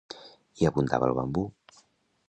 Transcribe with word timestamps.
Hi 0.61 0.69
abundava 0.69 1.11
el 1.11 1.15
bambú. 1.21 1.47